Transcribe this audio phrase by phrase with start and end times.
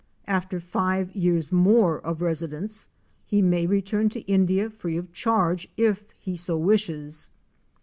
[0.25, 2.87] After five years more of residence
[3.27, 7.29] he may return to India free of charge if he so wishes.